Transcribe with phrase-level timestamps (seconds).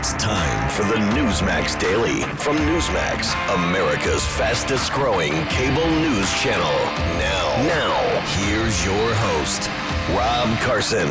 [0.00, 6.72] It's time for the Newsmax Daily from Newsmax, America's fastest growing cable news channel.
[7.18, 9.68] Now, now, here's your host,
[10.16, 11.08] Rob Carson.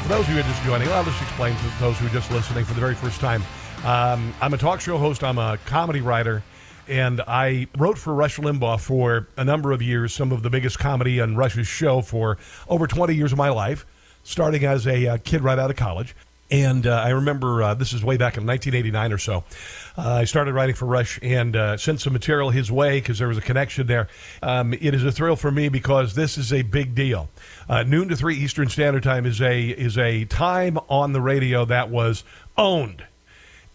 [0.00, 2.08] For those of you who are just joining, I'll just explain to those who are
[2.08, 3.42] just listening for the very first time.
[3.84, 6.42] Um, I'm a talk show host, I'm a comedy writer,
[6.88, 10.78] and I wrote for Rush Limbaugh for a number of years, some of the biggest
[10.78, 12.38] comedy on Rush's show for
[12.68, 13.84] over 20 years of my life
[14.24, 16.16] starting as a uh, kid right out of college.
[16.50, 19.44] And uh, I remember uh, this is way back in 1989 or so.
[19.96, 23.28] Uh, I started writing for Rush and uh, sent some material his way because there
[23.28, 24.08] was a connection there.
[24.42, 27.28] Um, it is a thrill for me because this is a big deal.
[27.68, 31.64] Uh, noon to three Eastern Standard Time is a is a time on the radio
[31.64, 32.24] that was
[32.56, 33.04] owned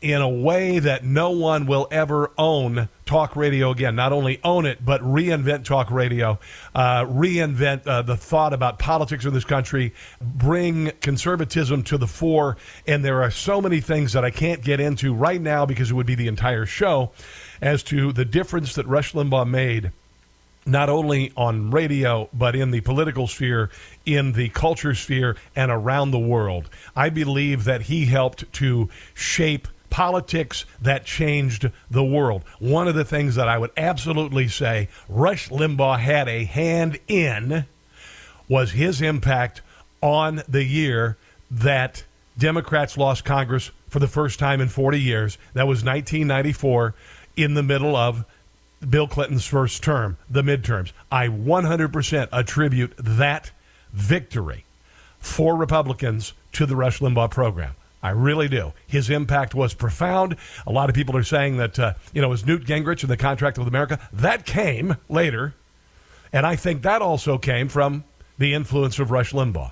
[0.01, 3.95] in a way that no one will ever own talk radio again.
[3.95, 6.39] Not only own it, but reinvent talk radio,
[6.73, 12.55] uh, reinvent uh, the thought about politics in this country, bring conservatism to the fore.
[12.87, 15.95] And there are so many things that I can't get into right now because it
[15.95, 17.11] would be the entire show
[17.61, 19.91] as to the difference that Rush Limbaugh made
[20.65, 23.69] not only on radio, but in the political sphere,
[24.05, 26.69] in the culture sphere, and around the world.
[26.95, 32.43] I believe that he helped to shape politics that changed the world.
[32.59, 37.65] One of the things that I would absolutely say Rush Limbaugh had a hand in
[38.47, 39.61] was his impact
[40.01, 41.17] on the year
[41.51, 42.03] that
[42.37, 45.37] Democrats lost Congress for the first time in 40 years.
[45.53, 46.93] That was 1994
[47.35, 48.25] in the middle of
[48.87, 50.91] Bill Clinton's first term, the midterms.
[51.11, 53.51] I 100% attribute that
[53.91, 54.63] victory
[55.19, 57.75] for Republicans to the Rush Limbaugh program.
[58.01, 58.73] I really do.
[58.87, 60.37] His impact was profound.
[60.65, 63.17] A lot of people are saying that, uh, you know, was Newt Gingrich and the
[63.17, 63.99] contract with America.
[64.13, 65.53] That came later.
[66.31, 68.05] And I think that also came from
[68.37, 69.71] the influence of Rush Limbaugh.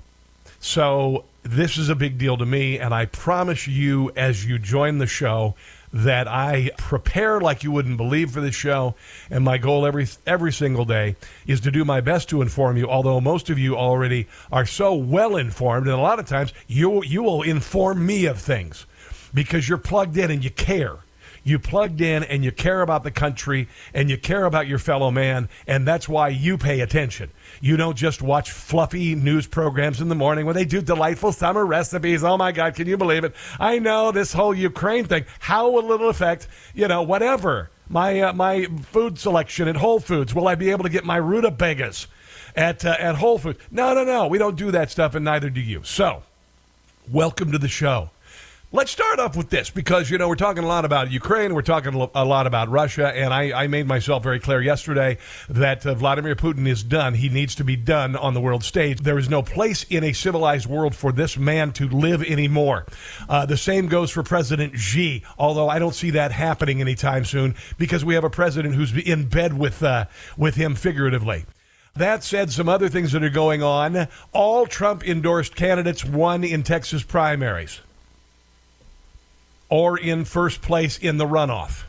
[0.60, 2.80] So this is a big deal to me.
[2.80, 5.56] And I promise you, as you join the show,
[6.04, 8.96] that I prepare like you wouldn't believe for the show.
[9.30, 11.16] And my goal every every single day
[11.46, 12.88] is to do my best to inform you.
[12.88, 17.04] Although most of you already are so well informed, and a lot of times you
[17.04, 18.86] you will inform me of things
[19.34, 21.00] because you're plugged in and you care
[21.48, 25.12] you plugged in and you care about the country and you care about your fellow
[25.12, 27.32] man, and that's why you pay attention.
[27.62, 31.66] You don't just watch fluffy news programs in the morning when they do delightful summer
[31.66, 32.24] recipes.
[32.24, 33.34] Oh my God, can you believe it?
[33.60, 35.26] I know this whole Ukraine thing.
[35.40, 37.70] How will it affect, you know, whatever?
[37.90, 40.36] My, uh, my food selection at Whole Foods.
[40.36, 42.08] Will I be able to get my rutabagas
[42.56, 43.60] at, uh, at Whole Foods?
[43.72, 44.28] No, no, no.
[44.28, 45.84] We don't do that stuff, and neither do you.
[45.84, 46.24] So,
[47.10, 48.10] welcome to the show.
[48.70, 51.62] Let's start off with this because, you know, we're talking a lot about Ukraine, we're
[51.62, 55.94] talking a lot about Russia, and I, I made myself very clear yesterday that uh,
[55.94, 57.14] Vladimir Putin is done.
[57.14, 59.00] He needs to be done on the world stage.
[59.00, 62.86] There is no place in a civilized world for this man to live anymore.
[63.30, 67.56] Uh, the same goes for President Xi, although I don't see that happening anytime soon
[67.78, 71.46] because we have a president who's in bed with, uh, with him figuratively.
[71.96, 74.10] That said, some other things that are going on.
[74.34, 77.80] All Trump endorsed candidates won in Texas primaries
[79.70, 81.87] or in first place in the runoff.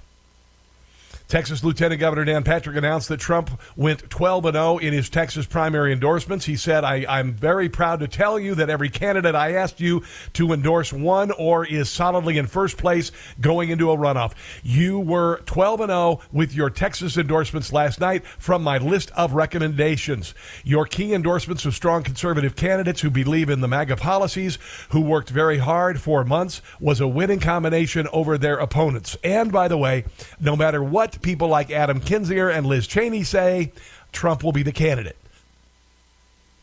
[1.29, 5.93] Texas Lieutenant Governor Dan Patrick announced that Trump went 12 0 in his Texas primary
[5.93, 6.47] endorsements.
[6.47, 10.03] He said, I, am very proud to tell you that every candidate I asked you
[10.33, 13.13] to endorse won or is solidly in first place
[13.43, 14.33] going into a runoff.
[14.63, 20.33] You were 12 0 with your Texas endorsements last night from my list of recommendations.
[20.65, 24.57] Your key endorsements of strong conservative candidates who believe in the MAGA policies,
[24.93, 29.15] who worked very hard for months, was a winning combination over their opponents.
[29.23, 30.07] And by the way,
[30.41, 33.73] no matter what people like Adam Kinzinger and Liz Cheney say,
[34.13, 35.17] Trump will be the candidate.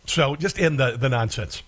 [0.06, 1.64] So just end the, the nonsense.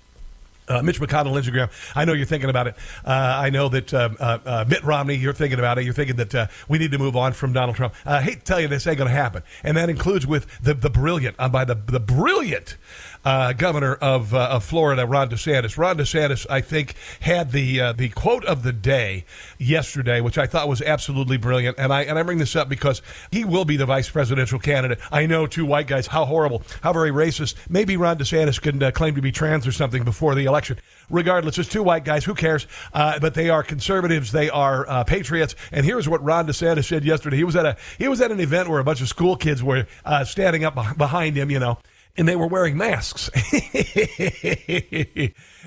[0.68, 1.70] Uh, Mitch McConnell, Lindsey Graham.
[1.96, 2.76] I know you're thinking about it.
[3.06, 5.86] Uh, I know that uh, uh, uh Mitt Romney, you're thinking about it.
[5.86, 7.94] You're thinking that uh, we need to move on from Donald Trump.
[8.06, 10.74] I hate to tell you this ain't going to happen, and that includes with the
[10.74, 12.78] the brilliant, by the the brilliant
[13.28, 15.78] uh, governor of, uh, of Florida, Ron DeSantis.
[15.78, 19.26] Ron DeSantis, I think, had the uh, the quote of the day
[19.58, 21.78] yesterday, which I thought was absolutely brilliant.
[21.78, 25.00] And I and I bring this up because he will be the vice presidential candidate.
[25.12, 27.56] I know two white guys, how horrible, how very racist.
[27.70, 30.57] Maybe Ron DeSantis can uh, claim to be trans or something before the election.
[31.10, 32.26] Regardless, it's two white guys.
[32.26, 32.68] Who cares?
[32.94, 34.32] Uh, but they are conservatives.
[34.32, 35.56] They are uh, patriots.
[35.72, 37.38] And here's what Ron DeSantis said yesterday.
[37.38, 39.64] He was at a he was at an event where a bunch of school kids
[39.64, 39.88] were
[40.26, 41.50] standing up behind him.
[41.52, 41.78] You know
[42.18, 43.30] and they were wearing masks.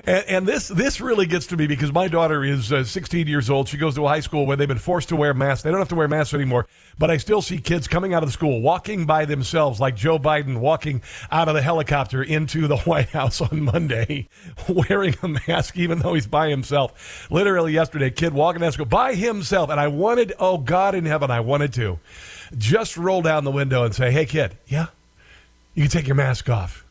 [0.04, 3.48] and, and, this this really gets to me because my daughter is uh, 16 years
[3.48, 3.68] old.
[3.68, 5.62] She goes to a high school where they've been forced to wear masks.
[5.62, 6.66] They don't have to wear masks anymore,
[6.98, 10.18] but I still see kids coming out of the school walking by themselves, like Joe
[10.18, 14.28] Biden walking out of the helicopter into the White House on Monday,
[14.68, 17.30] wearing a mask, even though he's by himself.
[17.30, 21.30] Literally yesterday, kid walking down school by himself, and I wanted, oh God in heaven,
[21.30, 22.00] I wanted to
[22.58, 24.86] just roll down the window and say, "Hey, kid, yeah."
[25.74, 26.84] You can take your mask off.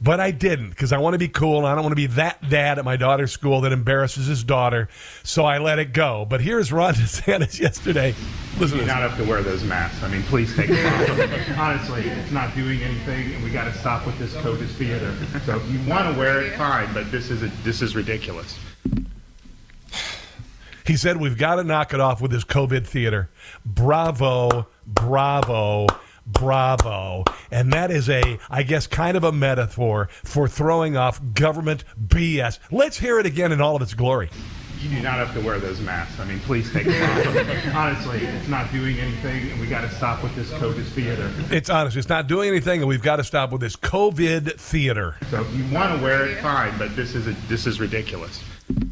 [0.00, 2.06] But I didn't because I want to be cool and I don't want to be
[2.08, 4.88] that dad at my daughter's school that embarrasses his daughter.
[5.22, 6.26] So I let it go.
[6.28, 8.14] But here's Ron DeSantis yesterday.
[8.58, 10.02] Listen, you not have to wear those masks.
[10.02, 11.58] I mean, please take them off.
[11.58, 15.14] Honestly, it's not doing anything, and we got to stop with this COVID theater.
[15.44, 16.92] So if you want to wear it, fine.
[16.92, 18.58] But this is a, this is ridiculous.
[20.86, 23.30] He said we've got to knock it off with this COVID theater.
[23.64, 25.86] Bravo, bravo
[26.26, 27.24] bravo.
[27.50, 32.58] And that is a, I guess, kind of a metaphor for throwing off government BS.
[32.70, 34.30] Let's hear it again in all of its glory.
[34.80, 36.20] You do not have to wear those masks.
[36.20, 37.74] I mean, please take them off.
[37.74, 41.32] honestly, it's not doing anything, and we got to stop with this COVID theater.
[41.50, 41.96] It's honest.
[41.96, 45.16] It's not doing anything, and we've got to stop with this COVID theater.
[45.30, 48.42] So if you want to wear it, fine, but this is a, this is ridiculous.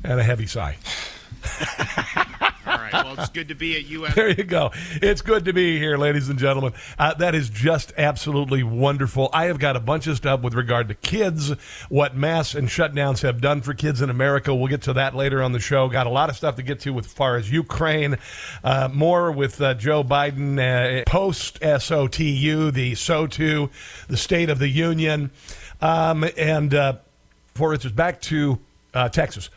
[0.03, 0.79] And a heavy sigh.
[2.65, 2.93] All right.
[2.93, 4.15] Well, it's good to be at US.
[4.15, 4.71] There you go.
[4.95, 6.73] It's good to be here, ladies and gentlemen.
[6.99, 9.31] Uh, that is just absolutely wonderful.
[9.33, 11.51] I have got a bunch of stuff with regard to kids,
[11.89, 14.55] what masks and shutdowns have done for kids in America.
[14.55, 15.89] We'll get to that later on the show.
[15.89, 18.17] Got a lot of stuff to get to with far as Ukraine.
[18.63, 23.71] Uh, more with uh, Joe Biden uh, post SOTU, the SOTU,
[24.07, 25.31] the State of the Union,
[25.81, 26.95] um, and uh,
[27.55, 28.59] for instance, back to
[28.95, 29.51] uh, Texas.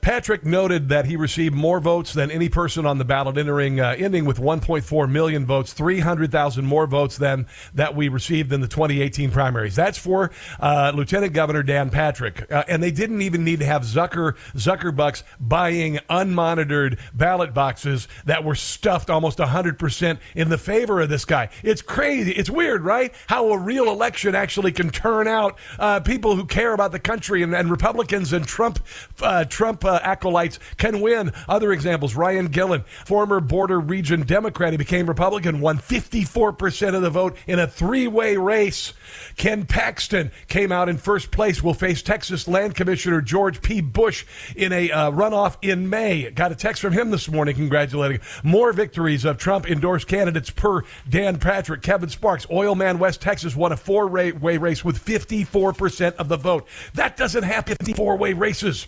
[0.00, 3.94] Patrick noted that he received more votes than any person on the ballot, entering uh,
[3.98, 9.30] ending with 1.4 million votes, 300,000 more votes than that we received in the 2018
[9.30, 9.74] primaries.
[9.74, 10.30] That's for
[10.60, 15.24] uh, Lieutenant Governor Dan Patrick, uh, and they didn't even need to have Zucker Zuckerbucks
[15.40, 21.24] buying unmonitored ballot boxes that were stuffed almost 100 percent in the favor of this
[21.24, 21.48] guy.
[21.62, 22.32] It's crazy.
[22.32, 23.12] It's weird, right?
[23.26, 27.42] How a real election actually can turn out uh, people who care about the country
[27.42, 28.78] and, and Republicans and Trump
[29.20, 31.32] uh, Trump uh, acolytes can win.
[31.48, 37.10] Other examples Ryan Guillen, former border region Democrat, he became Republican, won 54% of the
[37.10, 38.92] vote in a three way race.
[39.36, 43.80] Ken Paxton came out in first place, will face Texas Land Commissioner George P.
[43.80, 44.24] Bush
[44.54, 46.30] in a uh, runoff in May.
[46.30, 50.82] Got a text from him this morning congratulating more victories of Trump endorsed candidates per
[51.08, 51.82] Dan Patrick.
[51.82, 56.36] Kevin Sparks, oil man West Texas, won a four way race with 54% of the
[56.36, 56.66] vote.
[56.94, 58.86] That doesn't happen in four way races.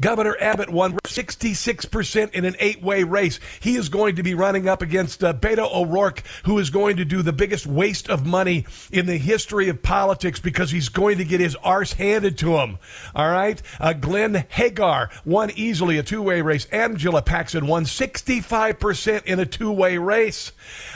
[0.00, 3.40] Governor Abbott won 66% in an eight way race.
[3.60, 7.04] He is going to be running up against uh, Beto O'Rourke, who is going to
[7.04, 11.24] do the biggest waste of money in the history of politics because he's going to
[11.24, 12.78] get his arse handed to him.
[13.14, 13.60] All right?
[13.80, 16.66] Uh, Glenn Hegar won easily a two way race.
[16.66, 20.52] Angela Paxton won 65% in a two way race.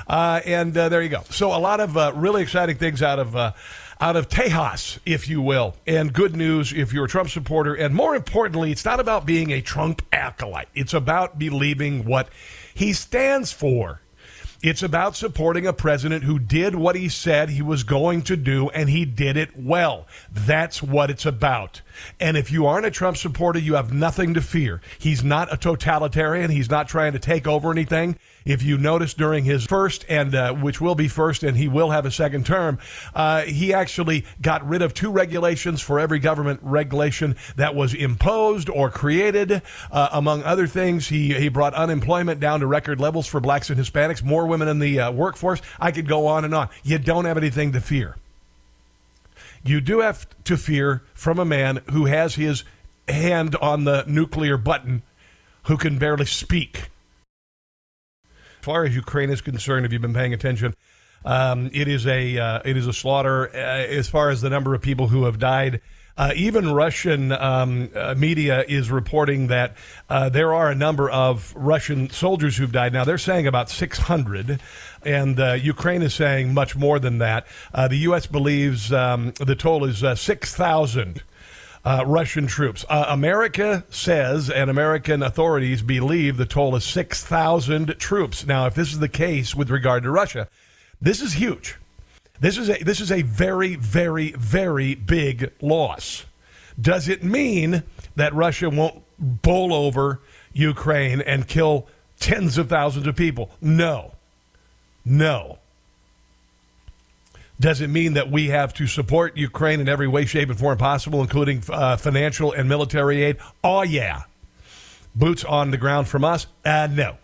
[0.06, 1.22] Uh, and uh, there you go.
[1.30, 3.52] So, a lot of uh, really exciting things out of uh,
[4.00, 5.74] out of Tejas, if you will.
[5.86, 7.74] And good news if you're a Trump supporter.
[7.74, 12.28] And more importantly, it's not about being a Trump acolyte, it's about believing what
[12.74, 14.00] he stands for.
[14.62, 18.70] It's about supporting a president who did what he said he was going to do,
[18.70, 20.06] and he did it well.
[20.30, 21.80] That's what it's about.
[22.20, 24.80] And if you aren't a Trump supporter, you have nothing to fear.
[25.00, 26.52] He's not a totalitarian.
[26.52, 28.16] He's not trying to take over anything.
[28.44, 31.90] If you notice during his first, and uh, which will be first, and he will
[31.90, 32.78] have a second term,
[33.14, 38.68] uh, he actually got rid of two regulations for every government regulation that was imposed
[38.68, 39.62] or created.
[39.90, 43.78] Uh, among other things, he, he brought unemployment down to record levels for blacks and
[43.78, 45.60] Hispanics, more women in the uh, workforce.
[45.80, 46.68] I could go on and on.
[46.82, 48.16] You don't have anything to fear.
[49.64, 52.64] You do have to fear from a man who has his
[53.08, 55.02] hand on the nuclear button
[55.64, 56.90] who can barely speak
[58.62, 60.74] far as Ukraine is concerned, if you've been paying attention,
[61.24, 64.74] um, it is a uh, it is a slaughter uh, as far as the number
[64.74, 65.80] of people who have died.
[66.14, 69.76] Uh, even Russian um, uh, media is reporting that
[70.10, 72.92] uh, there are a number of Russian soldiers who've died.
[72.92, 74.60] Now they're saying about 600,
[75.06, 77.46] and uh, Ukraine is saying much more than that.
[77.72, 78.26] the U.S.
[78.26, 81.22] believes um, the total is 6,000
[81.84, 82.84] uh, Russian troops.
[82.88, 88.46] Uh, America says, and American authorities believe the toll is 6,000 troops.
[88.46, 90.48] Now, if this is the case with regard to Russia,
[91.00, 91.76] this is huge.
[92.40, 96.24] This is a, this is a very, very, very big loss.
[96.80, 97.82] Does it mean
[98.16, 100.20] that Russia won't bowl over
[100.52, 101.86] Ukraine and kill
[102.18, 103.50] tens of thousands of people?
[103.60, 104.12] No.
[105.04, 105.58] No.
[107.62, 110.76] Does it mean that we have to support Ukraine in every way, shape, and form
[110.78, 113.36] possible, including uh, financial and military aid?
[113.62, 114.24] Oh, yeah.
[115.14, 116.48] Boots on the ground from us?
[116.64, 117.18] Uh, no.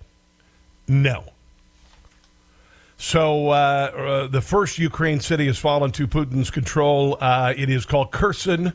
[0.86, 1.24] No.
[2.98, 7.18] So uh, uh, the first Ukraine city has fallen to Putin's control.
[7.20, 8.74] Uh, it is called Kherson,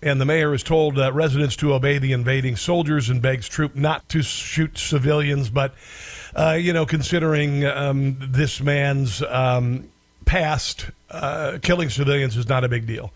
[0.00, 3.74] and the mayor has told uh, residents to obey the invading soldiers and begs troops
[3.74, 5.50] not to shoot civilians.
[5.50, 5.74] But
[6.56, 9.90] you know, considering um, this man's um,
[10.30, 13.12] past, uh, killing civilians is not a big deal.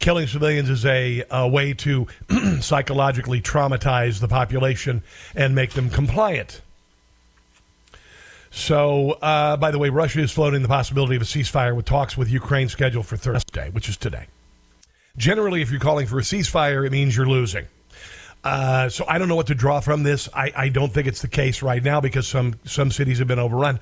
[0.00, 2.08] Killing civilians is a, a way to
[2.60, 5.04] psychologically traumatize the population
[5.36, 6.62] and make them compliant.
[8.50, 12.16] So, uh, by the way, Russia is floating the possibility of a ceasefire with talks
[12.16, 14.26] with Ukraine scheduled for Thursday, which is today.
[15.16, 17.66] Generally, if you're calling for a ceasefire, it means you're losing.
[18.46, 20.28] Uh, so I don't know what to draw from this.
[20.32, 23.40] I, I, don't think it's the case right now because some some cities have been
[23.40, 23.80] overrun.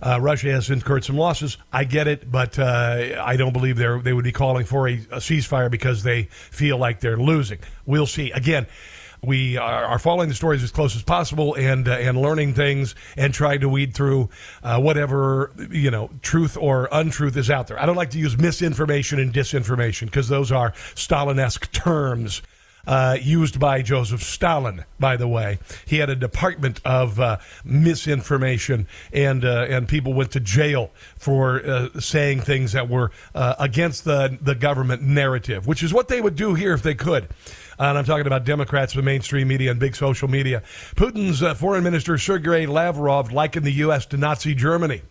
[0.00, 1.58] Uh, Russia has incurred some losses.
[1.70, 4.94] I get it, but uh, I don't believe they they would be calling for a,
[4.94, 7.58] a ceasefire because they feel like they're losing.
[7.84, 8.30] We'll see.
[8.30, 8.66] Again,
[9.22, 12.94] we are, are, following the stories as close as possible and uh, and learning things
[13.18, 14.30] and trying to weed through
[14.62, 17.78] uh, whatever you know truth or untruth is out there.
[17.78, 22.40] I don't like to use misinformation and disinformation because those are Stalinesque terms.
[22.86, 25.58] Uh, used by Joseph Stalin, by the way.
[25.86, 31.66] He had a department of uh, misinformation, and uh, and people went to jail for
[31.66, 36.20] uh, saying things that were uh, against the the government narrative, which is what they
[36.20, 37.28] would do here if they could.
[37.78, 40.62] And I'm talking about Democrats, the mainstream media, and big social media.
[40.94, 44.06] Putin's foreign minister Sergei Lavrov likened the U.S.
[44.06, 45.02] to Nazi Germany.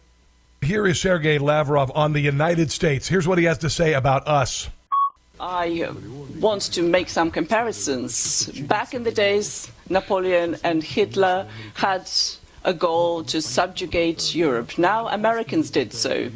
[0.61, 3.07] Here is Sergei Lavrov on the United States.
[3.07, 4.69] Here's what he has to say about us.
[5.39, 5.89] I
[6.39, 8.47] want to make some comparisons.
[8.61, 12.09] Back in the days, Napoleon and Hitler had
[12.65, 14.77] a goal to subjugate Europe.
[14.77, 16.29] Now Americans did so.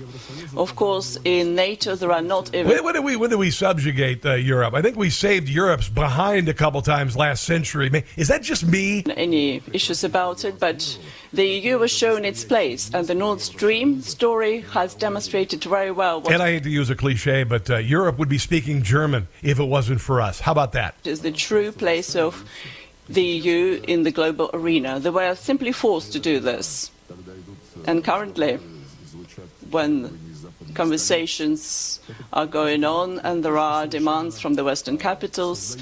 [0.56, 2.68] Of course, in NATO there are not even.
[2.68, 4.74] When, when did we when did we subjugate uh, Europe?
[4.74, 8.06] I think we saved Europe's behind a couple times last century.
[8.16, 9.04] Is that just me?
[9.18, 10.98] Any issues about it, but
[11.34, 16.26] the EU has shown its place, and the Nord Stream story has demonstrated very well.
[16.28, 19.60] and I hate to use a cliche, but uh, Europe would be speaking German if
[19.60, 20.40] it wasn't for us.
[20.40, 20.96] How about that?
[21.06, 22.46] Is the true place of
[23.10, 25.00] the EU in the global arena.
[25.00, 26.92] They were simply forced to do this.
[27.86, 28.60] And currently,
[29.72, 30.18] when
[30.76, 32.00] conversations
[32.32, 35.78] are going on and there are demands from the Western capitals,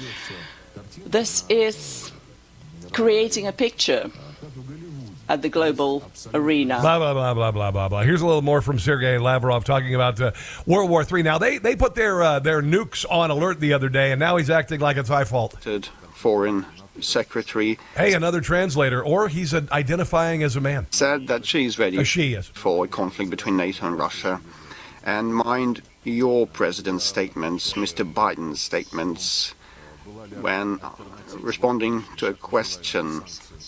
[1.06, 2.10] this is
[2.92, 4.10] creating a picture
[5.28, 6.80] at the global arena.
[6.80, 8.02] Blah, blah, blah, blah, blah, blah, blah.
[8.02, 10.32] Here's a little more from Sergei Lavrov talking about uh,
[10.64, 11.22] World War III.
[11.22, 14.38] Now, they, they put their, uh, their nukes on alert the other day, and now
[14.38, 15.54] he's acting like it's my fault.
[16.14, 16.64] Foreign
[17.00, 17.78] secretary.
[17.96, 20.86] Hey, another translator, or he's identifying as a man.
[20.90, 22.46] Said that she's ready uh, she is.
[22.48, 24.40] for a conflict between NATO and Russia.
[25.04, 28.10] And mind your president's statements, Mr.
[28.10, 29.54] Biden's statements,
[30.40, 30.80] when
[31.40, 33.22] responding to a question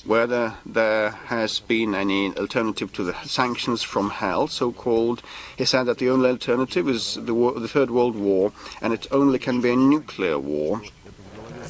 [0.05, 5.23] whether there has been any alternative to the sanctions from hell, so-called.
[5.57, 9.07] He said that the only alternative is the, war, the Third World War, and it
[9.11, 10.83] only can be a nuclear war.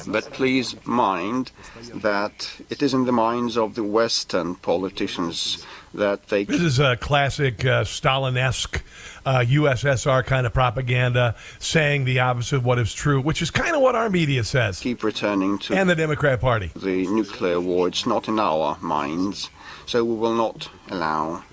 [0.07, 1.51] But please mind
[1.93, 6.45] that it is in the minds of the Western politicians that they.
[6.45, 8.81] This is a classic uh, Stalinesque
[9.25, 13.75] uh, USSR kind of propaganda, saying the opposite of what is true, which is kind
[13.75, 14.79] of what our media says.
[14.79, 15.73] Keep returning to.
[15.73, 16.71] And the Democrat Party.
[16.75, 17.87] The nuclear war.
[17.87, 19.49] It's not in our minds,
[19.85, 21.43] so we will not allow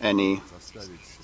[0.00, 0.42] any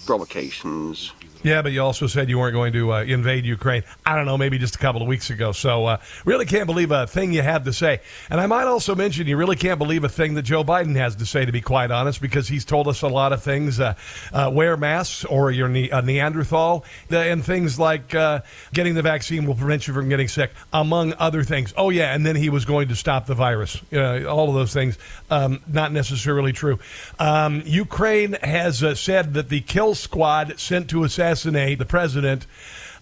[0.05, 1.13] provocations
[1.43, 3.85] yeah, but you also said you weren't going to uh, invade Ukraine.
[4.05, 5.53] I don't know, maybe just a couple of weeks ago.
[5.53, 8.01] So, uh, really can't believe a thing you have to say.
[8.31, 11.15] And I might also mention you really can't believe a thing that Joe Biden has
[11.17, 13.79] to say, to be quite honest, because he's told us a lot of things.
[13.79, 13.95] Uh,
[14.33, 18.41] uh wear masks or you're ne- a Neanderthal, and things like uh,
[18.73, 21.73] getting the vaccine will prevent you from getting sick, among other things.
[21.77, 23.81] Oh, yeah, and then he was going to stop the virus.
[23.93, 24.99] Uh, all of those things,
[25.31, 26.79] um, not necessarily true.
[27.19, 32.47] Um, Ukraine has said that the kill squad sent to assassinate assassinate the president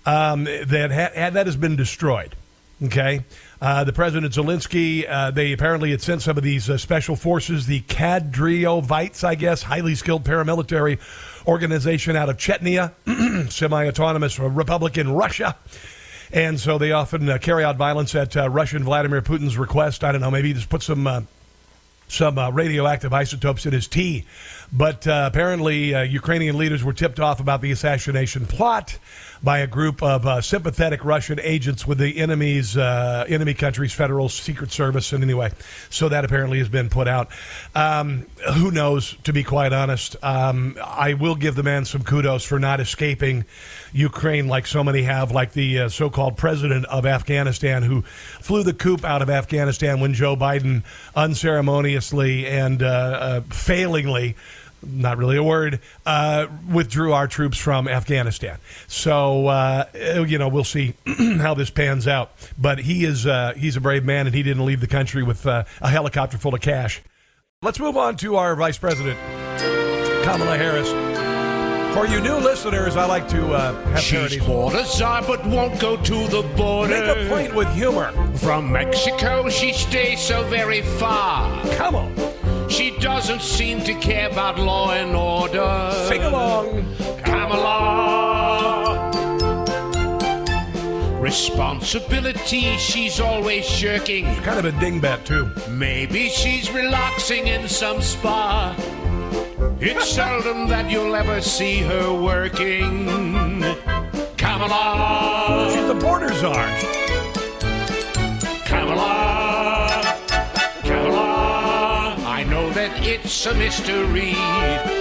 [0.07, 2.35] um, that ha- that has been destroyed.
[2.83, 3.25] Okay.
[3.61, 7.67] Uh, the President Zelensky, uh, they apparently had sent some of these uh, special forces,
[7.67, 10.99] the Kadyrovites, I guess, highly skilled paramilitary
[11.47, 12.93] organization out of Chechnya,
[13.51, 15.57] semi autonomous republic in Russia.
[16.33, 20.03] And so they often uh, carry out violence at uh, Russian Vladimir Putin's request.
[20.03, 21.23] I don't know, maybe he just put some uh,
[22.09, 24.25] some uh, radioactive isotopes in his tea.
[24.77, 28.99] But uh, apparently, uh, Ukrainian leaders were tipped off about the assassination plot
[29.41, 34.29] by a group of uh, sympathetic Russian agents with the enemy's uh, enemy country's federal
[34.29, 35.13] secret service.
[35.13, 35.53] And anyway,
[35.91, 37.29] so that apparently has been put out.
[37.77, 39.17] Um, who knows?
[39.25, 43.45] To be quite honest, um, I will give the man some kudos for not escaping
[43.93, 48.75] Ukraine like so many have, like the uh, so-called president of Afghanistan who flew the
[48.75, 50.83] coop out of Afghanistan when Joe Biden
[51.15, 54.35] unceremoniously and uh, failingly
[54.87, 58.59] not really a word, uh, withdrew our troops from Afghanistan.
[58.87, 59.85] So uh,
[60.27, 60.95] you know we'll see
[61.39, 62.33] how this pans out.
[62.59, 65.47] But he is uh, he's a brave man, and he didn't leave the country with
[65.47, 67.03] uh, a helicopter full of cash.
[67.63, 69.19] Let's move on to our vice president,
[70.25, 70.91] Kamala Harris.
[71.95, 74.45] For you new listeners, I like to uh, have She's parodies.
[74.47, 76.91] border side but won't go to the border.
[76.91, 78.11] Make a point with humor.
[78.39, 81.65] From Mexico, she stays so very far.
[81.77, 82.13] Come on,
[82.69, 85.91] She doesn't seem to care about law and order.
[86.09, 86.85] sing along.
[87.25, 89.11] Kamala.
[91.21, 94.27] Responsibility she's always shirking.
[94.43, 95.51] Kind of a dingbat too.
[95.71, 98.75] Maybe she's relaxing in some spa.
[99.81, 103.07] It's seldom that you'll ever see her working.
[104.37, 105.71] Kamala.
[105.73, 106.69] She's the border czar.
[108.67, 109.24] Kamala,
[112.97, 114.35] it's a mystery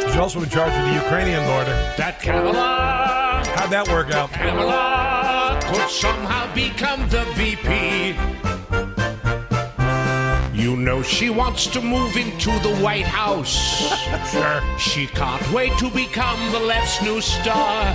[0.05, 1.73] She's also in charge of the Ukrainian border.
[1.97, 4.31] that Kamala, How'd that work out?
[4.31, 8.15] Kamala could somehow become the VP.
[10.53, 13.91] You know she wants to move into the White House.
[14.31, 14.61] Sure.
[14.79, 17.93] She can't wait to become the left's new star.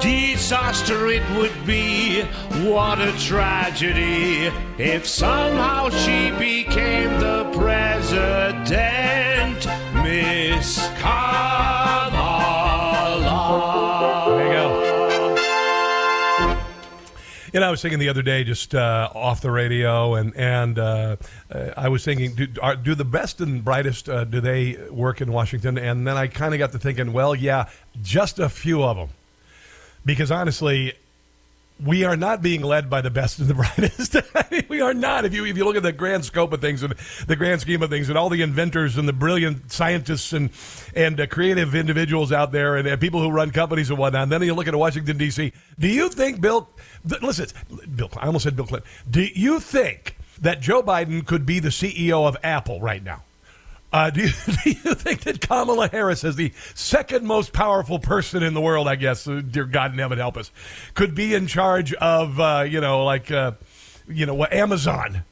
[0.00, 2.22] Disaster it would be.
[2.68, 8.72] What a tragedy if somehow she became the president,
[10.02, 12.32] Miss Kamala.
[14.28, 14.82] There you go.
[17.52, 20.78] You know, I was thinking the other day, just uh, off the radio, and and
[20.78, 21.16] uh,
[21.76, 25.30] I was thinking, do, are, do the best and brightest uh, do they work in
[25.32, 25.76] Washington?
[25.76, 27.68] And then I kind of got to thinking, well, yeah,
[28.00, 29.10] just a few of them,
[30.04, 30.94] because honestly,
[31.84, 34.16] we are not being led by the best and the brightest.
[34.68, 35.24] We are not.
[35.24, 36.94] If you if you look at the grand scope of things and
[37.26, 40.50] the grand scheme of things, and all the inventors and the brilliant scientists and
[40.94, 44.32] and uh, creative individuals out there, and, uh, people who run companies and whatnot, and
[44.32, 45.52] then you look at Washington D.C.
[45.78, 46.68] Do you think Bill?
[47.08, 47.48] Th- listen,
[47.96, 48.10] Bill.
[48.16, 48.90] I almost said Bill Clinton.
[49.10, 53.22] Do you think that Joe Biden could be the CEO of Apple right now?
[53.92, 54.28] Uh, do, you,
[54.64, 58.88] do you think that Kamala Harris, as the second most powerful person in the world,
[58.88, 60.50] I guess, uh, dear God in heaven help us,
[60.94, 63.52] could be in charge of, uh, you know, like, uh,
[64.08, 65.24] you know, Amazon?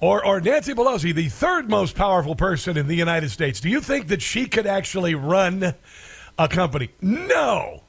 [0.00, 3.60] Or, or Nancy Pelosi, the third most powerful person in the United States.
[3.60, 5.74] Do you think that she could actually run
[6.38, 6.90] a company?
[7.00, 7.82] No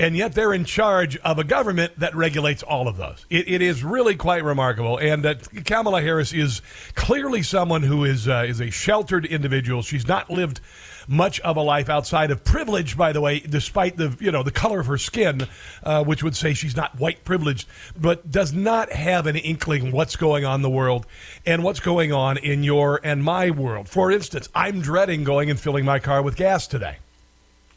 [0.00, 3.26] and yet they're in charge of a government that regulates all of those.
[3.28, 4.96] It, it is really quite remarkable.
[4.96, 5.34] And uh,
[5.66, 6.62] Kamala Harris is
[6.94, 9.82] clearly someone who is uh, is a sheltered individual.
[9.82, 10.60] She's not lived
[11.06, 14.50] much of a life outside of privilege, by the way, despite the you know the
[14.50, 15.46] color of her skin,
[15.82, 20.16] uh, which would say she's not white privileged, but does not have an inkling what's
[20.16, 21.06] going on in the world
[21.44, 23.86] and what's going on in your and my world.
[23.86, 26.96] For instance, I'm dreading going and filling my car with gas today.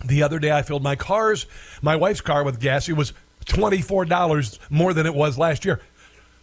[0.04, 1.46] The other day, I filled my car's,
[1.82, 2.90] my wife's car with gas.
[2.90, 3.14] It was
[3.46, 5.82] twenty four dollars more than it was last year.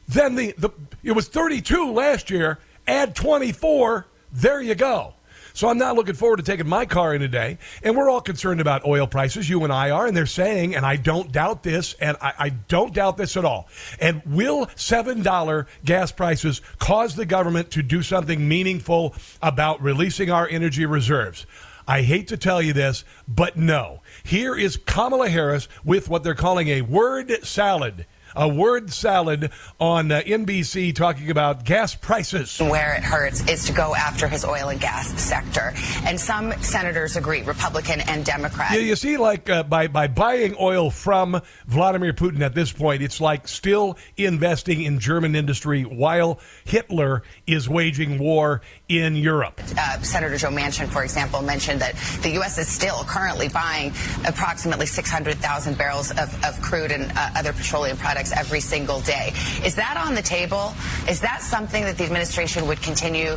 [0.08, 0.70] Then the, the
[1.02, 2.58] it was thirty two last year.
[2.86, 4.06] Add twenty four.
[4.32, 5.14] There you go.
[5.52, 7.58] So I'm not looking forward to taking my car in today.
[7.82, 9.50] And we're all concerned about oil prices.
[9.50, 12.48] You and I are, and they're saying, and I don't doubt this, and I, I
[12.50, 13.68] don't doubt this at all.
[14.00, 20.30] And will seven dollar gas prices cause the government to do something meaningful about releasing
[20.30, 21.46] our energy reserves?
[21.90, 24.00] I hate to tell you this, but no.
[24.22, 28.06] Here is Kamala Harris with what they're calling a word salad.
[28.36, 32.58] A word salad on uh, NBC talking about gas prices.
[32.60, 35.72] Where it hurts is to go after his oil and gas sector.
[36.04, 38.72] And some senators agree, Republican and Democrat.
[38.72, 43.02] You, you see, like uh, by by buying oil from Vladimir Putin at this point,
[43.02, 49.60] it's like still investing in German industry while Hitler is waging war in Europe.
[49.76, 52.58] Uh, Senator Joe Manchin, for example, mentioned that the U.S.
[52.58, 53.92] is still currently buying
[54.26, 59.32] approximately 600,000 barrels of, of crude and uh, other petroleum products every single day.
[59.64, 60.74] Is that on the table?
[61.08, 63.36] Is that something that the administration would continue,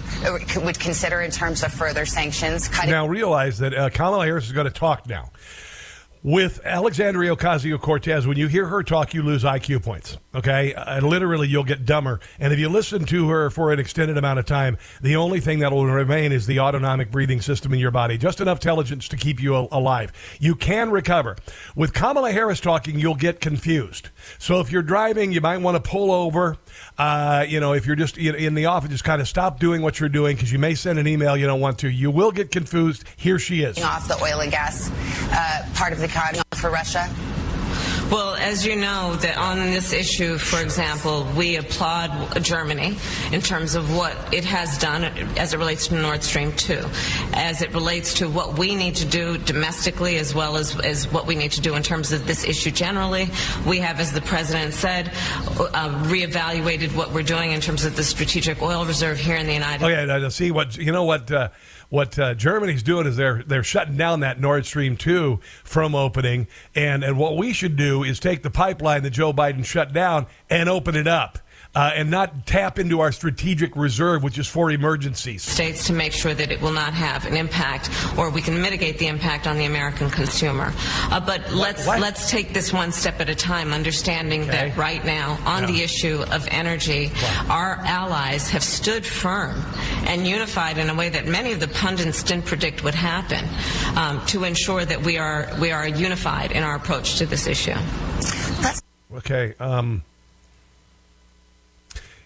[0.57, 2.67] would consider in terms of further sanctions?
[2.67, 5.31] Cutting Now realize that uh, Kamala Harris is going to talk now.
[6.23, 10.17] With Alexandria Ocasio Cortez, when you hear her talk, you lose IQ points.
[10.33, 12.21] Okay, uh, literally, you'll get dumber.
[12.39, 15.59] And if you listen to her for an extended amount of time, the only thing
[15.59, 19.17] that will remain is the autonomic breathing system in your body, just enough intelligence to
[19.17, 20.13] keep you alive.
[20.39, 21.35] You can recover.
[21.75, 24.09] With Kamala Harris talking, you'll get confused.
[24.39, 26.57] So if you're driving, you might want to pull over.
[26.97, 29.99] Uh, you know, if you're just in the office, just kind of stop doing what
[29.99, 31.89] you're doing because you may send an email you don't want to.
[31.89, 33.03] You will get confused.
[33.17, 33.81] Here she is.
[33.81, 34.91] Off the oil and gas
[35.31, 37.09] uh, part of the economy for Russia.
[38.11, 42.95] Well, as you know, that on this issue, for example, we applaud Germany
[43.31, 45.05] in terms of what it has done
[45.37, 46.85] as it relates to Nord Stream 2,
[47.33, 51.25] as it relates to what we need to do domestically as well as, as what
[51.25, 53.29] we need to do in terms of this issue generally.
[53.65, 58.03] We have, as the President said, uh, reevaluated what we're doing in terms of the
[58.03, 60.11] strategic oil reserve here in the United States.
[60.11, 61.49] Okay, see what, you know what, uh,
[61.89, 66.47] what uh, Germany's doing is they're they're shutting down that Nord Stream two from opening,
[66.75, 70.27] and and what we should do is take the pipeline that Joe Biden shut down
[70.49, 71.39] and open it up
[71.75, 75.43] uh, and not tap into our strategic reserve, which is for emergencies.
[75.43, 78.99] States to make sure that it will not have an impact, or we can mitigate
[78.99, 80.71] the impact on the American consumer.
[81.09, 81.99] Uh, but let's what?
[81.99, 84.51] let's take this one step at a time, understanding okay.
[84.51, 87.49] that right now on the issue of energy, what?
[87.49, 89.59] our allies have stood firm
[90.05, 93.43] and unified in a way that many of the pundits didn't predict would happen
[93.97, 97.75] um, to ensure that we are we are unified in our approach to this issue.
[99.15, 99.53] Okay.
[99.59, 100.03] Um,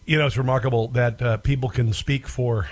[0.07, 2.67] you know, it's remarkable that uh, people can speak for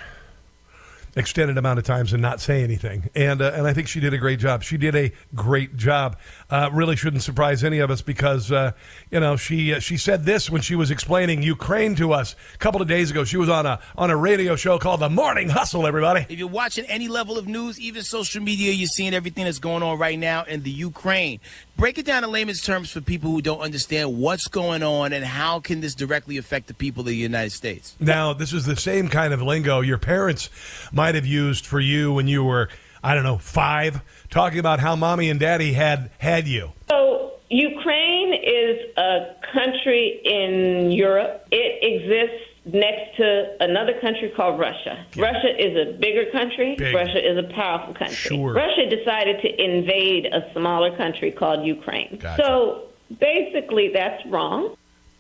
[1.18, 3.10] extended amount of times and not say anything.
[3.14, 4.64] And uh, and I think she did a great job.
[4.64, 6.18] She did a great job.
[6.48, 8.72] Uh, really shouldn't surprise any of us because uh,
[9.10, 12.58] you know she uh, she said this when she was explaining Ukraine to us a
[12.60, 13.24] couple of days ago.
[13.24, 15.88] She was on a on a radio show called The Morning Hustle.
[15.88, 19.58] Everybody, if you're watching any level of news, even social media, you're seeing everything that's
[19.58, 21.40] going on right now in the Ukraine.
[21.78, 25.26] Break it down in layman's terms for people who don't understand what's going on and
[25.26, 27.98] how can this directly affect the people of the United States.
[28.00, 30.50] Now, this is the same kind of lingo your parents
[30.94, 32.70] might have used for you when you were,
[33.06, 36.72] I don't know, five, talking about how mommy and daddy had had you.
[36.90, 41.48] So, Ukraine is a country in Europe.
[41.52, 45.06] It exists next to another country called Russia.
[45.14, 45.26] Yeah.
[45.26, 46.76] Russia is a bigger country.
[46.78, 46.96] Big.
[46.96, 48.16] Russia is a powerful country.
[48.16, 48.54] Sure.
[48.54, 52.18] Russia decided to invade a smaller country called Ukraine.
[52.20, 52.42] Gotcha.
[52.44, 52.86] So
[53.20, 54.76] basically, that's wrong.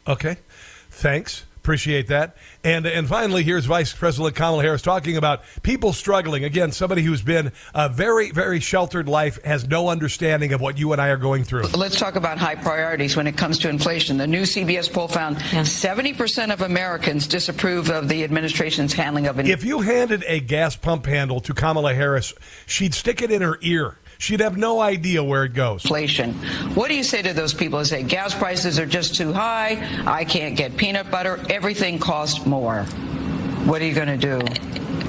[0.08, 0.38] Okay.
[0.89, 1.44] Thanks.
[1.65, 2.38] Appreciate that.
[2.63, 6.43] And and finally, here's Vice President Kamala Harris talking about people struggling.
[6.43, 10.91] Again, somebody who's been a very, very sheltered life has no understanding of what you
[10.91, 11.63] and I are going through.
[11.69, 14.17] Let's talk about high priorities when it comes to inflation.
[14.17, 19.47] The new CBS poll found 70% of Americans disapprove of the administration's handling of it.
[19.47, 22.36] If you handed a gas pump handle to Kamala Harris,
[22.67, 25.84] she'd stick it in her ear she'd have no idea where it goes.
[25.84, 26.34] Inflation.
[26.75, 30.04] What do you say to those people who say gas prices are just too high?
[30.06, 31.39] I can't get peanut butter.
[31.49, 32.84] Everything costs more.
[33.65, 34.39] What are you going to do?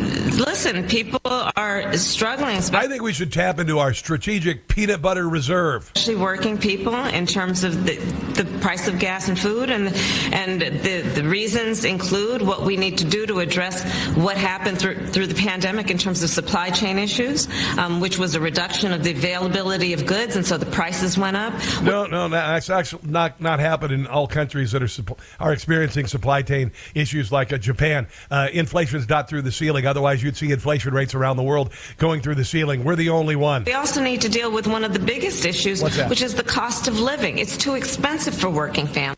[0.07, 2.57] Listen, people are struggling.
[2.57, 5.91] I think we should tap into our strategic peanut butter reserve.
[5.95, 9.89] Especially working people in terms of the, the price of gas and food, and
[10.33, 13.85] and the, the reasons include what we need to do to address
[14.17, 18.35] what happened through, through the pandemic in terms of supply chain issues, um, which was
[18.35, 21.53] a reduction of the availability of goods, and so the prices went up.
[21.83, 26.43] No, no, that's actually not not happened in all countries that are are experiencing supply
[26.43, 28.07] chain issues like uh, Japan.
[28.31, 29.87] Uh, inflation's not through the ceiling.
[29.97, 32.85] Otherwise, you'd see inflation rates around the world going through the ceiling.
[32.85, 33.65] We're the only one.
[33.65, 36.87] We also need to deal with one of the biggest issues, which is the cost
[36.87, 37.39] of living.
[37.39, 39.17] It's too expensive for working families.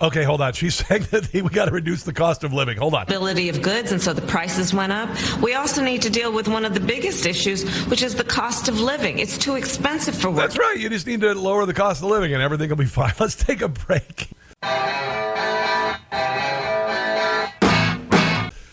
[0.00, 0.54] Okay, hold on.
[0.54, 2.78] She's saying that we got to reduce the cost of living.
[2.78, 3.02] Hold on.
[3.02, 5.08] Ability of goods, and so the prices went up.
[5.40, 8.68] We also need to deal with one of the biggest issues, which is the cost
[8.68, 9.20] of living.
[9.20, 10.38] It's too expensive for work.
[10.38, 10.76] That's right.
[10.76, 13.12] You just need to lower the cost of living, and everything will be fine.
[13.20, 14.30] Let's take a break.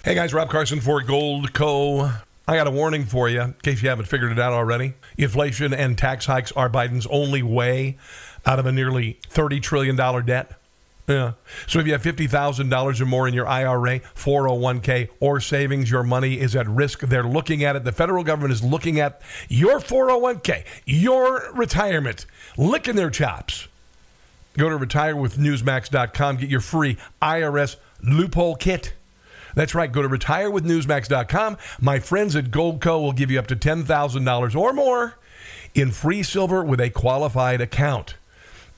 [0.06, 2.22] Hey guys, Rob Carson for Goldco.
[2.48, 4.94] I got a warning for you in case you haven't figured it out already.
[5.18, 7.98] Inflation and tax hikes are Biden's only way
[8.46, 10.52] out of a nearly $30 trillion debt.
[11.08, 11.32] Yeah.
[11.66, 16.40] So if you have $50,000 or more in your IRA, 401k, or savings, your money
[16.40, 17.00] is at risk.
[17.00, 17.84] They're looking at it.
[17.84, 23.68] The federal government is looking at your 401k, your retirement, licking their chops.
[24.56, 28.94] Go to retirewithnewsmax.com, get your free IRS loophole kit.
[29.56, 29.92] That's right.
[29.92, 31.58] Go to retirewithnewsmax.com.
[31.82, 35.16] My friends at Goldco will give you up to $10,000 or more
[35.74, 38.16] in free silver with a qualified account.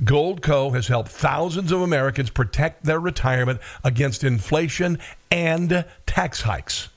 [0.02, 5.00] Goldco has helped thousands of Americans protect their retirement against inflation
[5.32, 6.90] and tax hikes.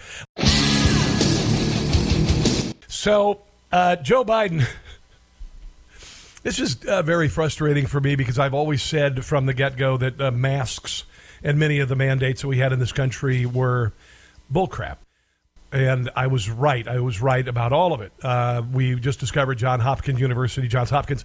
[2.87, 4.66] So, uh, Joe Biden.
[6.44, 9.99] This is uh, very frustrating for me because I've always said from the get go
[9.99, 11.03] that uh, masks
[11.42, 13.92] and many of the mandates that we had in this country were
[14.51, 14.99] bullcrap
[15.73, 16.87] and I was right.
[16.87, 18.12] I was right about all of it.
[18.23, 21.25] Uh, we just discovered John Hopkins University, Johns Hopkins,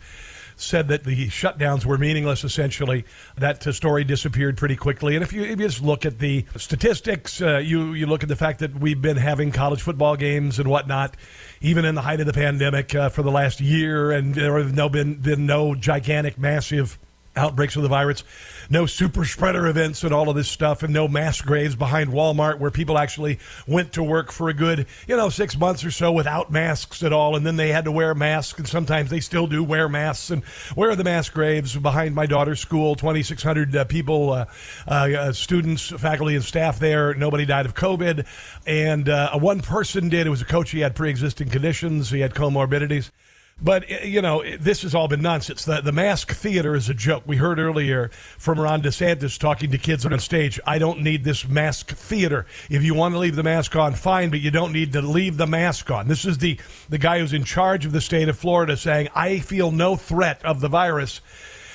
[0.55, 2.43] said that the shutdowns were meaningless.
[2.43, 3.05] Essentially,
[3.37, 5.15] that uh, story disappeared pretty quickly.
[5.15, 8.29] And if you, if you just look at the statistics, uh, you you look at
[8.29, 11.15] the fact that we've been having college football games and whatnot,
[11.61, 14.73] even in the height of the pandemic uh, for the last year, and there have
[14.73, 16.97] no been been no gigantic, massive
[17.35, 18.23] outbreaks of the virus,
[18.69, 22.59] no super spreader events and all of this stuff, and no mass graves behind Walmart
[22.59, 26.11] where people actually went to work for a good, you know, six months or so
[26.11, 29.47] without masks at all, and then they had to wear masks, and sometimes they still
[29.47, 30.29] do wear masks.
[30.29, 30.43] And
[30.75, 32.95] where are the mass graves behind my daughter's school?
[32.95, 34.45] 2,600 uh, people, uh,
[34.87, 37.13] uh, students, faculty, and staff there.
[37.13, 38.25] Nobody died of COVID,
[38.67, 40.27] and uh, one person did.
[40.27, 40.71] It was a coach.
[40.71, 42.11] He had pre-existing conditions.
[42.11, 43.11] He had comorbidities.
[43.61, 45.65] But, eh, you know, this has all been nonsense.
[45.65, 47.23] The, the mask theater is a joke.
[47.25, 50.59] We heard earlier from Ron DeSantis talking to kids on stage.
[50.65, 52.45] I don't need this mask theater.
[52.69, 55.37] If you want to leave the mask on, fine, but you don't need to leave
[55.37, 56.07] the mask on.
[56.07, 59.39] This is the, the guy who's in charge of the state of Florida saying, I
[59.39, 61.21] feel no threat of the virus.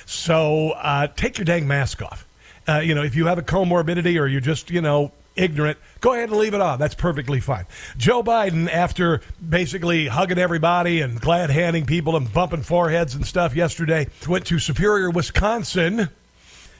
[0.05, 2.27] So uh, take your dang mask off.
[2.67, 6.13] Uh, you know, if you have a comorbidity or you're just, you know, ignorant, go
[6.13, 6.77] ahead and leave it on.
[6.79, 7.65] That's perfectly fine.
[7.97, 13.55] Joe Biden, after basically hugging everybody and glad handing people and bumping foreheads and stuff
[13.55, 16.09] yesterday, went to Superior, Wisconsin.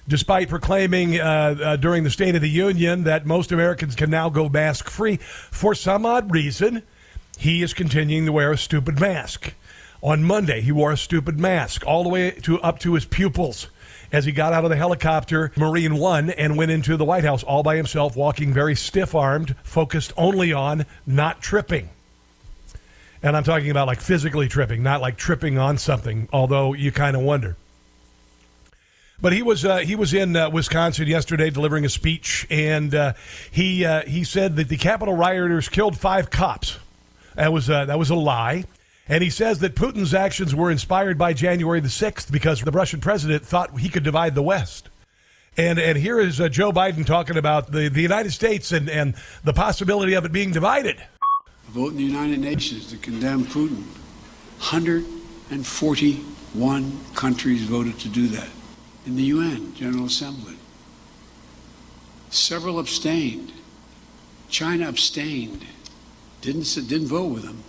[0.07, 4.29] Despite proclaiming uh, uh, during the State of the Union that most Americans can now
[4.29, 6.81] go mask free, for some odd reason,
[7.37, 9.53] he is continuing to wear a stupid mask.
[10.01, 13.67] On Monday, he wore a stupid mask all the way to up to his pupils
[14.11, 17.43] as he got out of the helicopter, Marine One, and went into the White House
[17.43, 21.89] all by himself, walking very stiff armed, focused only on not tripping.
[23.21, 27.15] And I'm talking about like physically tripping, not like tripping on something, although you kind
[27.15, 27.57] of wonder.
[29.21, 33.13] But he was uh, he was in uh, Wisconsin yesterday delivering a speech, and uh,
[33.51, 36.77] he uh, he said that the Capitol rioters killed five cops.
[37.35, 38.63] That was uh, that was a lie.
[39.09, 43.01] And he says that Putin's actions were inspired by January the 6th because the Russian
[43.01, 44.89] president thought he could divide the West.
[45.57, 49.15] And, and here is uh, Joe Biden talking about the, the United States and, and
[49.43, 50.99] the possibility of it being divided.
[50.99, 51.07] A
[51.71, 53.81] vote in the United Nations to condemn Putin.
[54.59, 58.49] 141 countries voted to do that
[59.07, 60.53] in the UN General Assembly.
[62.29, 63.53] Several abstained.
[64.49, 65.65] China abstained.
[66.41, 67.63] Didn't, didn't vote with them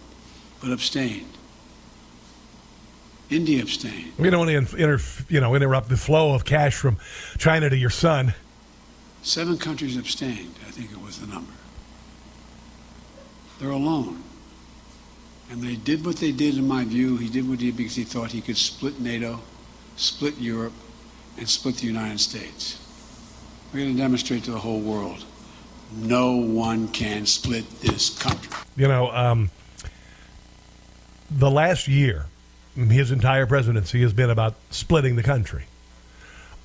[0.60, 1.26] but abstained.
[3.30, 4.12] India abstained.
[4.18, 6.98] We don't want to inter, you know, interrupt the flow of cash from
[7.38, 8.34] China to your son.
[9.22, 11.52] Seven countries abstained, I think it was the number.
[13.60, 14.22] They're alone.
[15.50, 17.16] And they did what they did, in my view.
[17.16, 19.40] He did what he did because he thought he could split NATO,
[19.96, 20.72] split Europe,
[21.36, 22.78] and split the United States.
[23.72, 25.24] We're going to demonstrate to the whole world
[25.96, 28.52] no one can split this country.
[28.76, 29.50] You know, um,
[31.30, 32.26] the last year,
[32.76, 35.64] his entire presidency has been about splitting the country.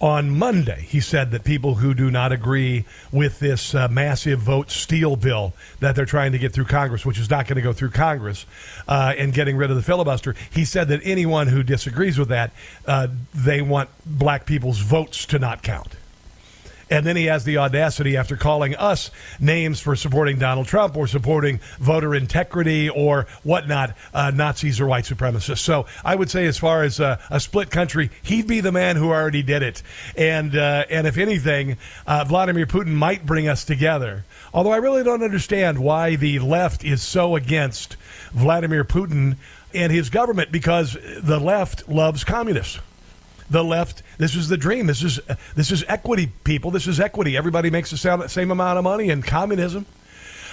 [0.01, 4.69] On Monday, he said that people who do not agree with this uh, massive vote
[4.69, 7.71] steal bill that they're trying to get through Congress, which is not going to go
[7.71, 8.45] through Congress,
[8.89, 12.51] uh, and getting rid of the filibuster, he said that anyone who disagrees with that,
[12.85, 15.95] uh, they want black people's votes to not count.
[16.89, 21.07] And then he has the audacity, after calling us names for supporting Donald Trump or
[21.07, 25.59] supporting voter integrity or whatnot, uh, Nazis or white supremacists.
[25.59, 28.97] So I would say, as far as uh, a split country, he'd be the man
[28.97, 29.81] who already did it.
[30.15, 34.23] And uh, and if anything, uh, Vladimir Putin might bring us together.
[34.53, 37.97] Although I really don't understand why the left is so against
[38.31, 39.37] Vladimir Putin
[39.73, 42.79] and his government, because the left loves communists
[43.49, 44.03] the left.
[44.17, 44.87] This is the dream.
[44.87, 45.19] This is
[45.55, 46.71] this is equity, people.
[46.71, 47.37] This is equity.
[47.37, 49.85] Everybody makes the same amount of money in communism.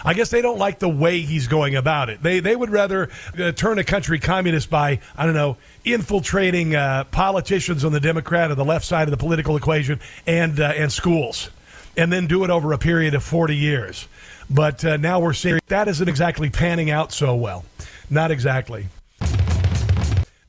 [0.04, 2.22] I guess they don't like the way he's going about it.
[2.22, 7.04] They they would rather uh, turn a country communist by I don't know infiltrating uh,
[7.04, 10.92] politicians on the Democrat or the left side of the political equation and uh, and
[10.92, 11.50] schools,
[11.96, 14.08] and then do it over a period of forty years.
[14.50, 17.64] But uh, now we're seeing that isn't exactly panning out so well.
[18.10, 18.88] Not exactly.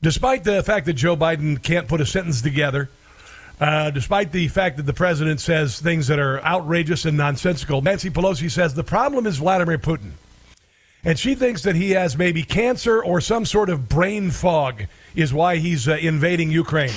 [0.04, 2.90] Despite the fact that Joe Biden can't put a sentence together,
[3.58, 8.10] uh, despite the fact that the president says things that are outrageous and nonsensical, Nancy
[8.10, 10.10] Pelosi says the problem is Vladimir Putin.
[11.04, 15.32] And she thinks that he has maybe cancer or some sort of brain fog, is
[15.32, 16.92] why he's uh, invading Ukraine.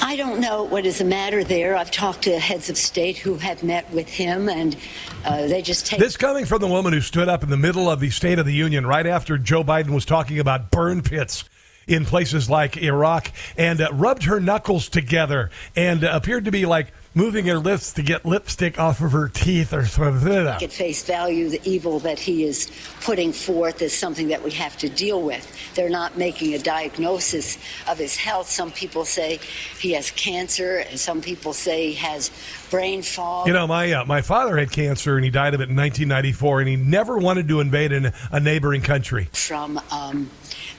[0.00, 1.74] I don't know what is the matter there.
[1.74, 4.76] I've talked to heads of state who have met with him, and
[5.24, 5.98] uh, they just take.
[5.98, 8.46] This coming from the woman who stood up in the middle of the State of
[8.46, 11.42] the Union right after Joe Biden was talking about burn pits
[11.86, 16.66] in places like Iraq and uh, rubbed her knuckles together and uh, appeared to be
[16.66, 20.46] like moving her lips to get lipstick off of her teeth or something.
[20.46, 22.70] At face value, the evil that he is
[23.02, 25.74] putting forth is something that we have to deal with.
[25.74, 28.50] They're not making a diagnosis of his health.
[28.50, 29.38] Some people say
[29.78, 32.30] he has cancer, and some people say he has
[32.70, 33.46] brain fog.
[33.46, 36.60] You know, my uh, my father had cancer, and he died of it in 1994,
[36.60, 39.28] and he never wanted to invade an, a neighboring country.
[39.32, 40.30] From um,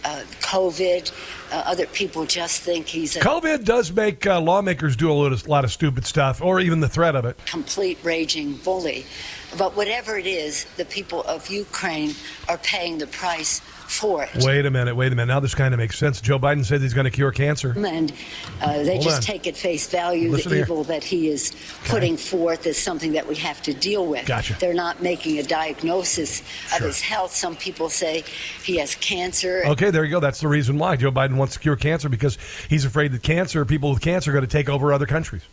[0.06, 1.12] uh, COVID.
[1.52, 5.32] Uh, other people just think he's a COVID does make uh, lawmakers do a lot,
[5.32, 7.38] of, lot of stupid stuff, or even the threat of it.
[7.46, 9.06] complete raging bully.
[9.58, 12.14] But whatever it is, the people of Ukraine
[12.50, 14.30] are paying the price for it.
[14.44, 15.34] Wait a minute, wait a minute.
[15.34, 16.22] Now this kind of makes sense.
[16.22, 17.74] Joe Biden said he's going to cure cancer.
[17.78, 18.12] And
[18.62, 19.22] uh, they Hold just on.
[19.22, 21.54] take at face value Listen the evil that he is
[21.86, 24.26] putting forth as something that we have to deal with.
[24.26, 24.58] Gotcha.
[24.60, 26.88] They're not making a diagnosis of Sure.
[26.88, 27.34] his health.
[27.34, 28.24] Some people say
[28.64, 29.64] he has cancer.
[29.66, 30.20] Okay, there you go.
[30.20, 32.38] That's the reason why Joe Biden wants to cure cancer because
[32.70, 35.44] he's afraid that cancer, people with cancer, are going to take over other countries.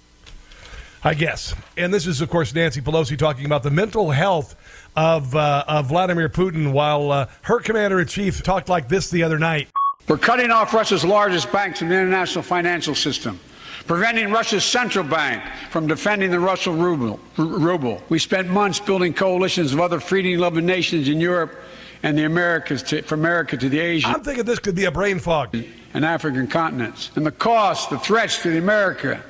[1.05, 1.55] I guess.
[1.77, 4.55] And this is, of course, Nancy Pelosi talking about the mental health
[4.95, 9.23] of, uh, of Vladimir Putin while uh, her commander in chief talked like this the
[9.23, 9.69] other night.
[10.07, 13.41] We're cutting off Russia's largest banks from the international financial system,
[13.87, 17.19] preventing Russia's central bank from defending the Russian ruble.
[17.37, 18.03] r- ruble.
[18.09, 21.59] We spent months building coalitions of other freedom-loving nations in Europe
[22.05, 24.11] and the Americas, to, from America to the Asian.
[24.11, 25.57] I'm thinking this could be a brain fog.
[25.95, 27.11] And African continents.
[27.15, 29.23] And the cost, the threats to the America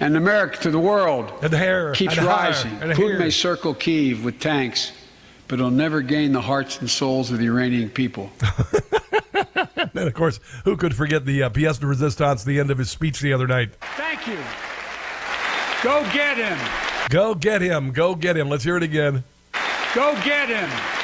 [0.00, 2.72] and America to the world and the hair, keeps and the hair, rising.
[2.80, 4.92] and the Putin may circle Kiev with tanks,
[5.48, 8.30] but he'll never gain the hearts and souls of the Iranian people.
[9.94, 12.90] And, of course, who could forget the uh, pièce de resistance, the end of his
[12.90, 13.70] speech the other night?
[13.96, 14.38] Thank you.
[15.82, 16.58] Go get him.
[17.08, 17.92] Go get him.
[17.92, 18.50] Go get him.
[18.50, 19.24] Let's hear it again.
[19.94, 20.95] Go get him.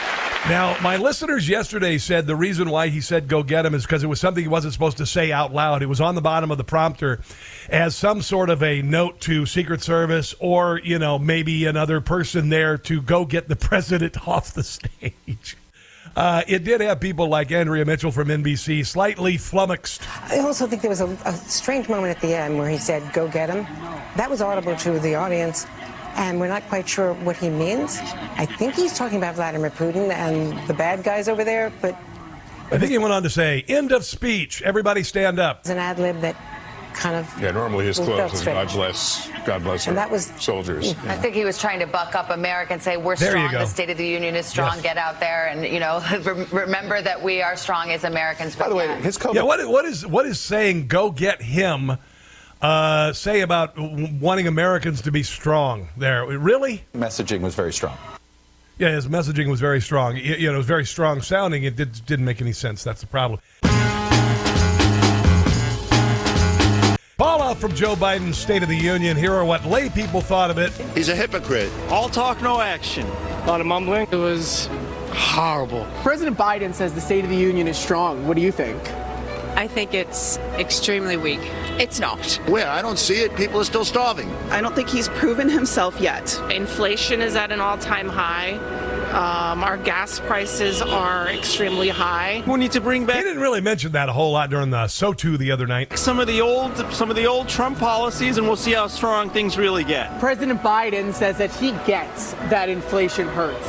[0.49, 4.03] Now, my listeners yesterday said the reason why he said go get him is because
[4.03, 5.83] it was something he wasn't supposed to say out loud.
[5.83, 7.21] It was on the bottom of the prompter
[7.69, 12.49] as some sort of a note to Secret Service or, you know, maybe another person
[12.49, 15.57] there to go get the president off the stage.
[16.17, 20.03] Uh, it did have people like Andrea Mitchell from NBC slightly flummoxed.
[20.25, 23.13] I also think there was a, a strange moment at the end where he said,
[23.13, 23.65] go get him.
[24.17, 25.67] That was audible to the audience,
[26.17, 27.99] and we're not quite sure what he means.
[28.37, 31.97] I think he's talking about Vladimir Putin and the bad guys over there, but
[32.71, 34.63] I think he went on to say, end of speech.
[34.63, 35.61] Everybody stand up.
[35.61, 36.37] it's an ad lib that
[36.95, 37.41] kind of.
[37.41, 38.69] Yeah, normally his felt quote is strange.
[38.71, 40.95] God bless, God bless And that was- soldiers.
[40.95, 41.09] Mm.
[41.11, 43.53] I think he was trying to buck up America and say we're There strong.
[43.53, 44.75] The State of the Union is strong.
[44.75, 44.83] Yes.
[44.83, 46.03] Get out there and you know
[46.53, 48.57] remember that we are strong as Americans.
[48.57, 51.93] By the way, his Yeah, what, what is what is saying go get him
[52.63, 56.25] uh, say about w- wanting Americans to be strong there?
[56.27, 56.85] Really?
[56.95, 57.97] Messaging was very strong.
[58.79, 60.15] Yeah, his messaging was very strong.
[60.15, 61.65] Y- You know, it was very strong sounding.
[61.65, 62.83] It did, didn't make any sense.
[62.83, 63.41] That's the problem.
[67.19, 69.17] Fallout from Joe Biden's State of the Union.
[69.17, 70.73] Here are what lay people thought of it.
[70.97, 71.71] He's a hypocrite.
[71.89, 73.07] All talk, no action.
[73.07, 74.09] A lot of mumbling.
[74.11, 74.69] It was
[75.13, 75.87] horrible.
[76.03, 78.27] President Biden says the State of the Union is strong.
[78.27, 78.81] What do you think?
[79.57, 81.41] I think it's extremely weak.
[81.79, 82.41] It's not.
[82.47, 82.69] Where?
[82.69, 83.35] I don't see it.
[83.37, 84.31] People are still starving.
[84.51, 86.41] I don't think he's proven himself yet.
[86.51, 88.59] Inflation is at an all time high.
[89.13, 92.43] Um, our gas prices are extremely high.
[92.47, 93.17] We need to bring back.
[93.17, 95.99] He didn't really mention that a whole lot during the SOTU the other night.
[95.99, 99.29] Some of the old, some of the old Trump policies, and we'll see how strong
[99.29, 100.19] things really get.
[100.19, 103.69] President Biden says that he gets that inflation hurts.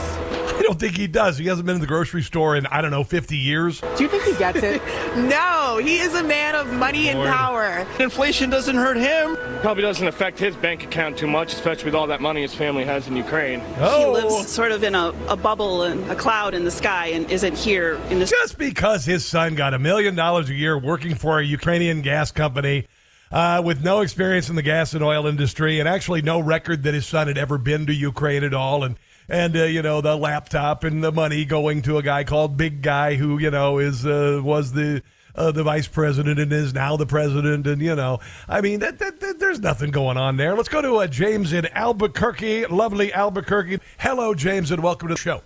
[0.54, 1.38] I don't think he does.
[1.38, 3.82] He hasn't been in the grocery store in I don't know fifty years.
[3.98, 4.82] Do you think he gets it?
[5.18, 7.32] no, he is a man of money and Lord.
[7.32, 7.88] power.
[8.00, 9.38] Inflation doesn't hurt him.
[9.62, 12.84] Probably doesn't affect his bank account too much, especially with all that money his family
[12.86, 13.60] has in Ukraine.
[13.60, 17.08] He Oh, lives sort of in a, a bubble and a cloud in the sky
[17.08, 18.30] and isn't here in this.
[18.30, 22.32] just because his son got a million dollars a year working for a Ukrainian gas
[22.32, 22.88] company.
[23.32, 26.94] Uh, with no experience in the gas and oil industry, and actually no record that
[26.94, 28.96] his son had ever been to Ukraine at all, and
[29.28, 32.84] and uh, you know the laptop and the money going to a guy called Big
[32.84, 35.02] Guy, who you know is uh, was the
[35.36, 39.00] uh, the vice president and is now the president, and you know, I mean, that,
[39.00, 40.56] that, that- there's nothing going on there.
[40.56, 43.80] Let's go to uh, James in Albuquerque, lovely Albuquerque.
[44.00, 45.42] Hello, James, and welcome to the show.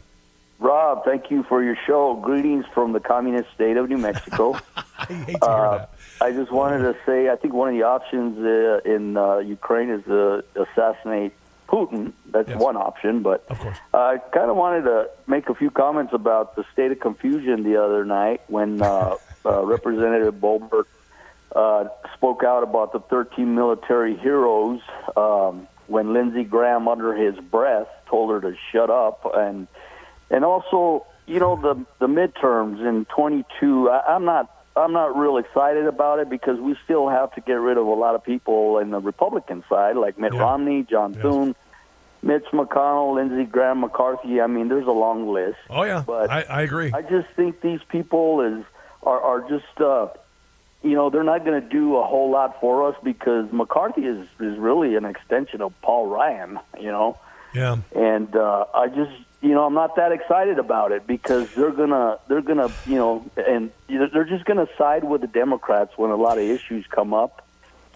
[0.60, 2.16] Rob, thank you for your show.
[2.16, 4.54] Greetings from the communist state of New Mexico.
[4.98, 5.90] I hate to hear that.
[6.20, 9.90] I just wanted to say, I think one of the options uh, in uh, Ukraine
[9.90, 11.34] is to assassinate
[11.68, 12.14] Putin.
[12.32, 13.78] That's one option, but of course.
[13.94, 17.82] I kind of wanted to make a few comments about the state of confusion the
[17.84, 19.16] other night when uh,
[19.48, 20.86] uh, Representative Boebert
[21.56, 24.82] uh, spoke out about the 13 military heroes
[25.16, 29.68] um, when Lindsey Graham, under his breath, told her to shut up, and
[30.30, 33.90] and also, you know, the the midterms in 22.
[33.90, 37.54] I, I'm not I'm not real excited about it because we still have to get
[37.54, 41.56] rid of a lot of people in the Republican side, like Mitt Romney, John Thune.
[42.24, 44.42] Mitch McConnell, Lindsey Graham, McCarthy.
[44.42, 45.60] I mean, there's a long list.
[45.70, 46.92] Oh yeah, But I, I agree.
[46.92, 48.66] I just think these people is
[49.04, 50.08] are are just uh,
[50.84, 54.28] you know they're not going to do a whole lot for us because McCarthy is
[54.40, 56.60] is really an extension of Paul Ryan.
[56.80, 57.18] You know,
[57.54, 57.78] Yeah.
[57.96, 62.20] and uh, I just you know I'm not that excited about it because they're gonna
[62.28, 66.38] they're gonna you know and they're just gonna side with the Democrats when a lot
[66.38, 67.44] of issues come up.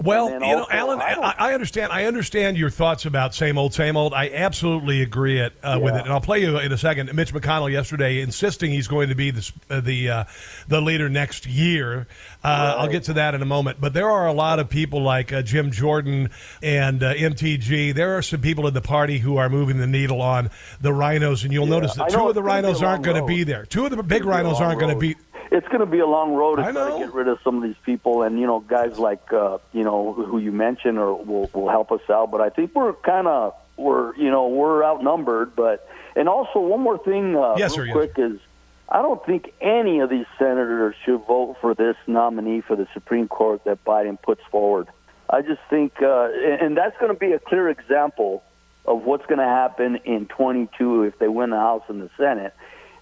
[0.04, 1.92] Well, you know, Alan, I I, understand.
[1.92, 4.14] I understand your thoughts about same old, same old.
[4.14, 7.14] I absolutely agree it, uh, with it, and I'll play you in a second.
[7.14, 10.24] Mitch McConnell yesterday insisting he's going to be the uh, the uh,
[10.68, 12.08] the leader next year.
[12.44, 13.80] Uh, I'll get to that in a moment.
[13.80, 16.30] But there are a lot of people like uh, Jim Jordan
[16.64, 17.94] and uh, MTG.
[17.94, 20.50] There are some people in the party who are moving the needle on
[20.80, 23.04] the RINOs, and you'll Yeah, notice that two of the gonna be a RINOs aren't
[23.04, 23.66] going to be there.
[23.66, 25.16] Two of the big It's gonna be a RINOs aren't going to be.
[25.52, 27.64] It's going to be a long road to try to get rid of some of
[27.64, 31.50] these people, and you know, guys like uh, you know who you mentioned or will
[31.54, 32.32] will help us out.
[32.32, 35.56] But I think we're kind of we're you know we're outnumbered.
[35.56, 37.94] But and also one more thing, uh, Yes, real sir, yes.
[37.94, 38.40] quick is
[38.88, 43.28] I don't think any of these senators should vote for this nominee for the Supreme
[43.28, 44.88] Court that Biden puts forward.
[45.30, 48.44] I just think, uh, and and that's going to be a clear example
[48.86, 52.54] of what's going to happen in 22 if they win the House and the Senate.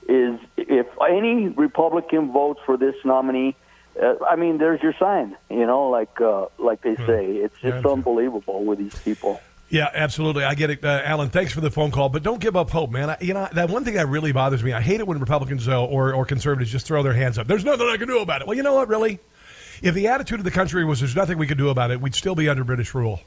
[0.08, 3.56] Is if any Republican votes for this nominee,
[4.02, 5.38] uh, I mean, there's your sign.
[5.50, 9.40] You know, like uh, like they say, it's just unbelievable with these people.
[9.70, 10.44] Yeah, absolutely.
[10.44, 11.30] I get it, uh, Alan.
[11.30, 13.12] Thanks for the phone call, but don't give up hope, man.
[13.12, 14.74] I, you know that one thing that really bothers me.
[14.74, 17.46] I hate it when Republicans uh, or or conservatives just throw their hands up.
[17.46, 18.48] There's nothing I can do about it.
[18.48, 18.88] Well, you know what?
[18.88, 19.20] Really,
[19.84, 22.16] if the attitude of the country was there's nothing we could do about it, we'd
[22.16, 23.22] still be under British rule.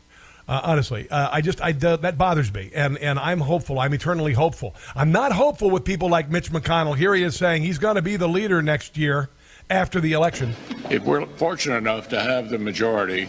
[0.48, 3.78] Uh, honestly, uh, I just I that bothers me, and and I'm hopeful.
[3.78, 4.74] I'm eternally hopeful.
[4.94, 6.96] I'm not hopeful with people like Mitch McConnell.
[6.96, 9.30] Here he is saying he's going to be the leader next year
[9.70, 10.54] after the election.
[10.90, 13.28] If we're fortunate enough to have the majority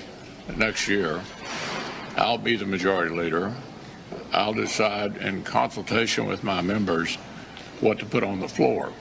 [0.57, 1.21] next year,
[2.17, 3.53] I'll be the majority leader.
[4.31, 7.15] I'll decide in consultation with my members
[7.79, 8.91] what to put on the floor.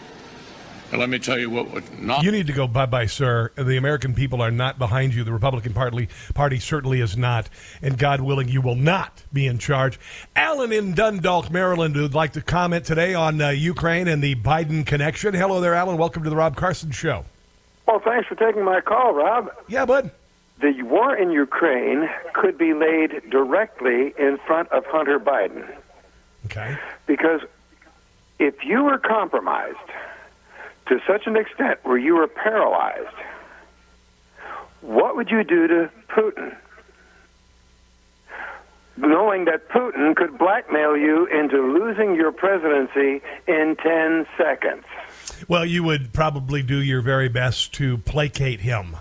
[0.92, 2.22] And let me tell you what would not.
[2.22, 3.50] You need to go bye bye, sir.
[3.56, 5.24] The American people are not behind you.
[5.24, 7.48] The Republican Party, party certainly is not.
[7.80, 9.98] And God willing, you will not be in charge.
[10.36, 14.84] Alan in Dundalk, Maryland, would like to comment today on uh, Ukraine and the Biden
[14.84, 15.32] connection.
[15.32, 15.96] Hello there, Alan.
[15.96, 17.24] Welcome to the Rob Carson Show.
[17.88, 19.50] Well, thanks for taking my call, Rob.
[19.68, 20.10] Yeah, bud.
[20.60, 25.74] The war in Ukraine could be laid directly in front of Hunter Biden.
[26.44, 26.76] Okay.
[27.06, 27.40] Because
[28.38, 29.78] if you were compromised
[30.92, 33.16] to such an extent where you were paralyzed,
[34.82, 36.54] what would you do to Putin?
[38.98, 44.84] Knowing that Putin could blackmail you into losing your presidency in 10 seconds.
[45.48, 48.96] Well, you would probably do your very best to placate him.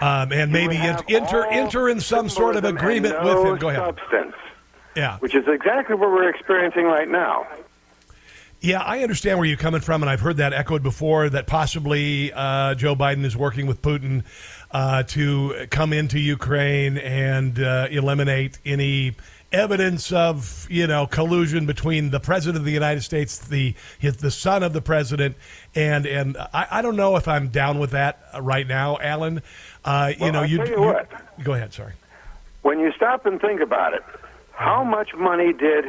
[0.00, 3.58] Um, and maybe enter enter in some sort of agreement no with him.
[3.58, 3.80] Go ahead.
[3.80, 4.34] Substance,
[4.94, 5.18] Yeah.
[5.18, 7.48] which is exactly what we're experiencing right now.
[8.60, 12.32] Yeah, I understand where you're coming from, and I've heard that echoed before that possibly
[12.32, 14.24] uh, Joe Biden is working with Putin.
[14.70, 19.14] uh, to come into Ukraine and uh, eliminate any
[19.50, 24.30] evidence of you know collusion between the president of the United States, the his, the
[24.30, 25.36] son of the president,
[25.74, 29.40] and and I, I don't know if I'm down with that right now, Alan.
[29.86, 31.10] Uh, you Well, know, you, tell you you- what.
[31.44, 31.72] Go ahead.
[31.72, 31.92] Sorry.
[32.62, 34.02] When you stop and think about it,
[34.52, 35.86] how much money did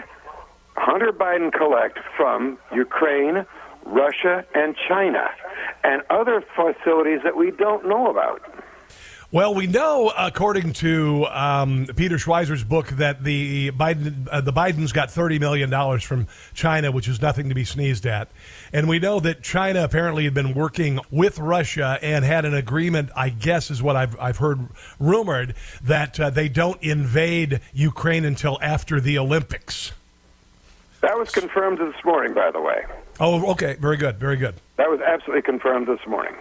[0.76, 3.46] Hunter Biden collect from Ukraine,
[3.86, 5.30] Russia, and China,
[5.84, 8.42] and other facilities that we don't know about?
[9.32, 14.92] Well, we know, according to um, Peter Schweizer's book, that the Biden uh, the Bidens
[14.92, 18.32] got thirty million dollars from China, which is nothing to be sneezed at.
[18.74, 23.12] And we know that China apparently had been working with Russia and had an agreement.
[23.16, 24.68] I guess is what I've I've heard
[25.00, 25.54] rumored
[25.84, 29.92] that uh, they don't invade Ukraine until after the Olympics.
[31.02, 32.86] That was confirmed this morning, by the way.
[33.20, 34.56] Oh, okay, very good, very good.
[34.78, 36.36] That was absolutely confirmed this morning.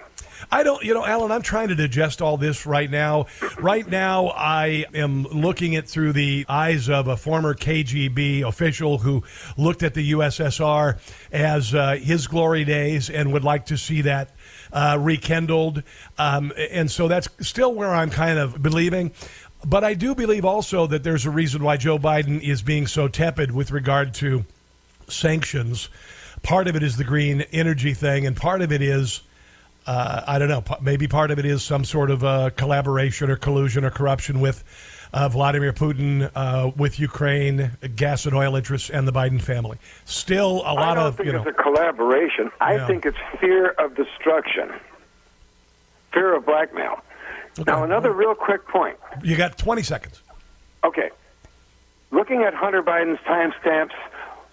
[0.50, 3.26] I don't, you know, Alan, I'm trying to digest all this right now.
[3.59, 9.24] Right now, I am looking at through the eyes of a former KGB official who
[9.56, 10.98] looked at the USSR
[11.32, 14.30] as uh, his glory days and would like to see that
[14.72, 15.82] uh, rekindled.
[16.18, 19.12] Um, and so that's still where I'm kind of believing.
[19.64, 23.09] But I do believe also that there's a reason why Joe Biden is being so
[23.09, 24.44] tepid with regard to
[25.09, 25.88] sanctions.
[26.42, 29.22] Part of it is the green energy thing, and part of it is
[29.86, 33.36] uh, I don't know, maybe part of it is some sort of uh, collaboration or
[33.36, 34.62] collusion or corruption with
[35.14, 39.78] uh, Vladimir Putin, uh, with Ukraine, gas and oil interests, and the Biden family.
[40.04, 41.38] Still, a lot I don't of think you know.
[41.42, 42.50] it's a collaboration.
[42.61, 42.86] I Yeah.
[42.86, 44.70] think it's fear of destruction,
[46.12, 47.00] fear of blackmail.
[47.66, 48.96] Now, another real quick point.
[49.22, 50.22] You got 20 seconds.
[50.84, 51.11] Okay.
[52.11, 53.92] Looking at Hunter Biden's timestamps,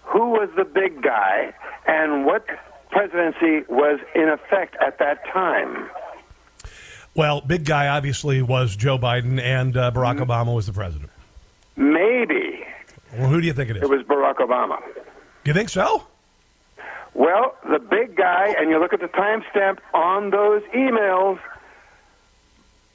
[0.02, 1.52] who was the big guy
[1.86, 2.46] and what
[2.90, 5.88] presidency was in effect at that time?
[7.14, 10.30] Well, big guy obviously was Joe Biden, and uh, Barack Mm-hmm.
[10.30, 11.10] Obama was the president.
[11.76, 12.64] Maybe
[13.16, 13.82] Well, who do you think it is?
[13.82, 14.78] it was Barack Obama.
[15.44, 16.06] you think so?
[17.14, 21.38] Well, the big guy, and you look at the timestamp on those emails,